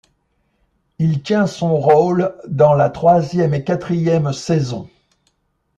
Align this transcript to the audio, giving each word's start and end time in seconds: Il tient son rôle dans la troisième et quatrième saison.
Il 0.97 1.21
tient 1.21 1.45
son 1.45 1.77
rôle 1.77 2.33
dans 2.47 2.73
la 2.73 2.89
troisième 2.89 3.53
et 3.53 3.63
quatrième 3.63 4.33
saison. 4.33 4.89